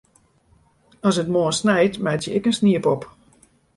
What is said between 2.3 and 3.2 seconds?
ik in sniepop.